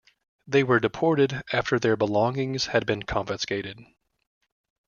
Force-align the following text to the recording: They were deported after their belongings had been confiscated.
They 0.47 0.63
were 0.63 0.79
deported 0.79 1.43
after 1.53 1.77
their 1.77 1.95
belongings 1.95 2.65
had 2.65 2.87
been 2.87 3.03
confiscated. 3.03 3.77